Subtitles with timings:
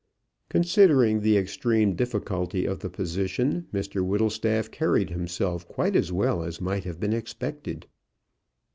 [0.49, 6.59] Considering the extreme difficulty of the position, Mr Whittlestaff carried himself quite as well as
[6.59, 7.85] might have been expected.